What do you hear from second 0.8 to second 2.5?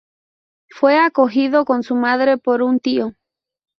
acogido con su madre